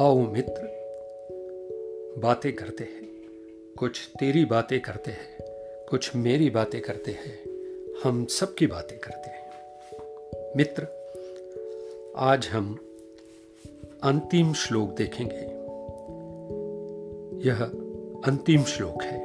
[0.00, 0.62] आओ मित्र,
[2.18, 3.08] बातें करते हैं।
[3.78, 5.38] कुछ तेरी बातें करते हैं,
[5.90, 7.44] कुछ मेरी बातें करते हैं,
[8.04, 9.50] हम सबकी बातें करते हैं।
[10.56, 10.86] मित्र,
[12.16, 12.78] आज हम
[14.02, 15.44] अंतिम श्लोक देखेंगे।
[17.48, 17.62] यह
[18.24, 19.20] अंतिम श्लोक है।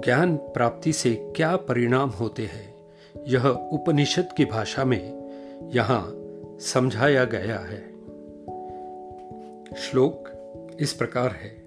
[0.00, 2.74] ज्ञान प्राप्ति से क्या परिणाम होते हैं,
[3.26, 5.30] यह उपनिषद की भाषा में
[5.74, 6.12] यहाँ
[6.60, 7.93] समझाया गया है।
[9.76, 10.30] श्लोक
[10.80, 11.64] इस प्रकार है।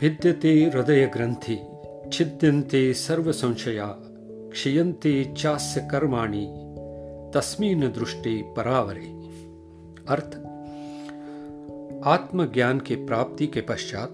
[0.00, 1.66] विद्यते हृदय ग्रंथि
[2.12, 3.96] छिद्यन्ते सर्व संशया
[4.52, 6.46] क्षीयते चास्य कर्माणि,
[7.34, 9.06] तस्मीन दृष्टि परावरे।
[10.08, 10.36] अर्थ,
[12.06, 14.10] आत्मज्ञान के प्राप्ति के पश्चात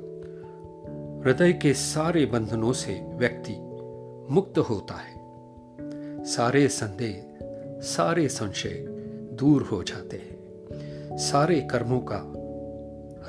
[1.26, 3.52] हृदय के सारे बंधनों से व्यक्ति
[4.34, 5.14] मुक्त होता है।
[6.24, 7.38] सारे संदेह,
[7.80, 8.86] सारे संशय
[9.32, 10.38] दूर हो जाते हैं।
[11.16, 12.34] सारे कर्मों का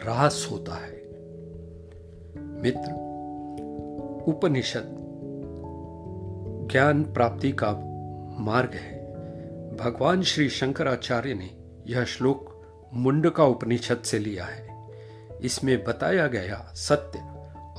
[0.03, 1.00] रास होता है।
[2.61, 2.92] मित्र,
[4.28, 4.95] उपनिषद
[6.72, 7.72] ज्ञान प्राप्ति का
[8.39, 9.00] मार्ग है।
[9.78, 11.50] भगवान श्री शंकराचार्य ने
[11.88, 12.61] यह श्लोक
[12.94, 14.88] मुंडका उपनिषद से लिया है।
[15.41, 17.19] इसमें बताया गया सत्य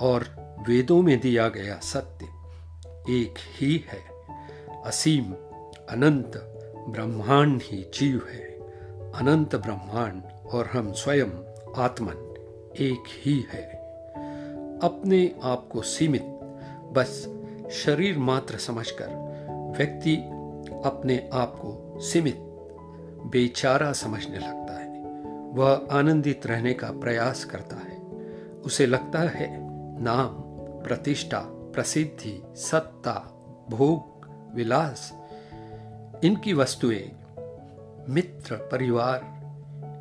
[0.04, 0.22] और
[0.68, 2.26] वेदों में दिया गया सत्य
[3.12, 4.00] एक ही है।
[4.84, 5.32] असीम,
[5.90, 6.32] अनंत,
[6.88, 8.44] ब्रह्मांड ही जीव है।
[9.12, 12.34] अनंत ब्रह्मांड और हम स्वयं आत्मन
[12.78, 13.62] एक ही है।
[14.82, 16.22] अपने आप को सीमित,
[16.92, 17.38] बस
[17.72, 19.30] शरीर मात्र समझकर
[19.78, 20.16] व्यक्ति
[20.84, 22.36] अपने आप को सीमित,
[23.26, 25.04] बेचारा समझने लगता है।
[25.52, 28.00] वह आनंदित रहने का प्रयास करता है।
[28.64, 29.58] उसे लगता है
[30.02, 30.28] नाम,
[30.82, 33.32] प्रतिष्ठा, प्रसिद्धि, सत्ता,
[33.70, 35.12] भोग, विलास,
[36.24, 37.12] इनकी वस्तुएँ,
[38.08, 39.40] मित्र परिवार,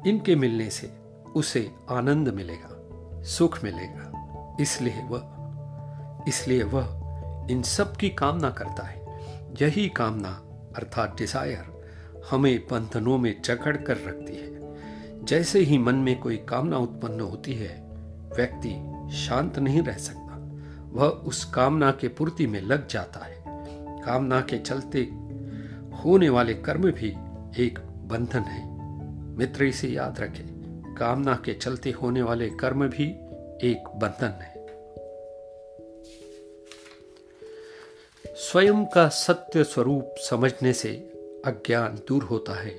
[0.08, 0.88] इनके मिलने से
[1.36, 5.36] उसे आनंद मिलेगा, सुख मिलेगा। इसलिए वह
[6.28, 9.00] इसलिए वह इन सब की कामना करता है।
[9.62, 10.30] यही कामना,
[10.76, 11.80] अर्थात डिज़ायर
[12.32, 17.54] हमें बंधनों में जकड़ कर रखती है। जैसे ही मन में कोई कामना उत्पन्न होती
[17.54, 17.90] है,
[18.36, 18.70] व्यक्ति
[19.18, 20.38] शांत नहीं रह सकता।
[20.92, 23.44] वह उस कामना के पूर्ति में लग जाता है।
[24.02, 25.02] कामना के चलते
[26.06, 27.16] होने वाले कर्म भी
[27.64, 28.68] एक बंधन है।
[29.38, 30.59] मित्र इसे याद रखें।
[31.00, 33.06] कामना के चलते होने वाले कर्म भी
[33.70, 34.60] एक बंधन है।
[38.36, 40.90] स्वयं का सत्य स्वरूप समझने से
[41.46, 42.76] अज्ञान दूर होता है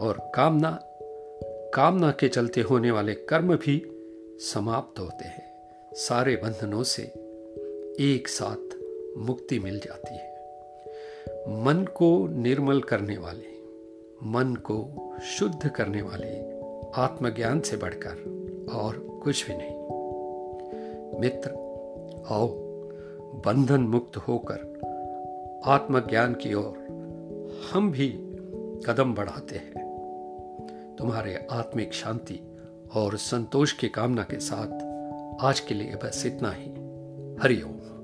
[0.00, 0.78] और कामना
[1.74, 3.82] कामना के चलते होने वाले कर्म भी
[4.40, 7.02] समाप्त होते हैं। सारे बंधनों से
[8.00, 8.76] एक साथ
[9.18, 10.28] मुक्ति मिल जाती है।
[11.48, 13.48] मन को निर्मल करने वाले,
[14.22, 14.78] मन को
[15.22, 16.47] शुद्ध करने वाले
[16.94, 18.12] आत्मज्ञान से बढ़कर
[18.72, 19.78] और कुछ भी नहीं।
[21.20, 21.50] मित्र,
[22.30, 22.48] आओ,
[23.46, 24.78] बंधन मुक्त होकर
[25.64, 26.88] आत्मज्ञान की ओर
[27.72, 28.08] हम भी
[28.86, 29.88] कदम बढ़ाते हैं।
[30.98, 32.40] तुम्हारे आत्मिक शांति
[32.94, 34.88] और संतोष की कामना के साथ
[35.44, 36.70] आज के लिए बस इतना ही।
[37.42, 37.97] हरिओम